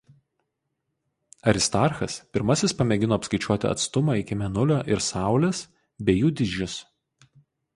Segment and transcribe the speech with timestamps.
[1.51, 5.63] Aristarchas pirmasis pamėgino apskaičiuoti atstumą iki Mėnulio ir Saulės
[6.09, 6.79] bei jų dydžius.